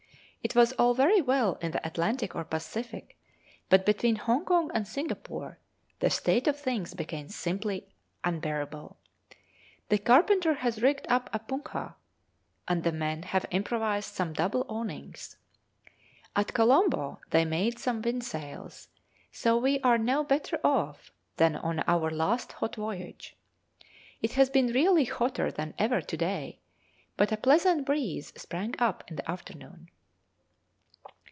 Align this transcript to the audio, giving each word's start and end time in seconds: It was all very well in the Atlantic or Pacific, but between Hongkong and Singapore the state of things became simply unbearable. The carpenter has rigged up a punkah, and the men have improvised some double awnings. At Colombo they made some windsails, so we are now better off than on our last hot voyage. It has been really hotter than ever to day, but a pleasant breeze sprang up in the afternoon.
It 0.43 0.55
was 0.55 0.73
all 0.73 0.95
very 0.95 1.21
well 1.21 1.59
in 1.61 1.69
the 1.71 1.85
Atlantic 1.87 2.35
or 2.35 2.43
Pacific, 2.43 3.15
but 3.69 3.85
between 3.85 4.15
Hongkong 4.15 4.71
and 4.73 4.87
Singapore 4.87 5.59
the 5.99 6.09
state 6.09 6.47
of 6.47 6.59
things 6.59 6.95
became 6.95 7.29
simply 7.29 7.87
unbearable. 8.23 8.97
The 9.89 9.99
carpenter 9.99 10.55
has 10.55 10.81
rigged 10.81 11.05
up 11.09 11.29
a 11.31 11.37
punkah, 11.37 11.93
and 12.67 12.83
the 12.83 12.91
men 12.91 13.21
have 13.21 13.45
improvised 13.51 14.15
some 14.15 14.33
double 14.33 14.65
awnings. 14.67 15.37
At 16.35 16.55
Colombo 16.55 17.21
they 17.29 17.45
made 17.45 17.77
some 17.77 18.01
windsails, 18.01 18.87
so 19.31 19.57
we 19.57 19.79
are 19.81 19.99
now 19.99 20.23
better 20.23 20.59
off 20.63 21.11
than 21.37 21.55
on 21.55 21.81
our 21.87 22.09
last 22.09 22.53
hot 22.53 22.75
voyage. 22.77 23.35
It 24.23 24.33
has 24.33 24.49
been 24.49 24.73
really 24.73 25.05
hotter 25.05 25.51
than 25.51 25.75
ever 25.77 26.01
to 26.01 26.17
day, 26.17 26.59
but 27.15 27.31
a 27.31 27.37
pleasant 27.37 27.85
breeze 27.85 28.33
sprang 28.35 28.73
up 28.79 29.03
in 29.07 29.17
the 29.17 29.31
afternoon. 29.31 29.89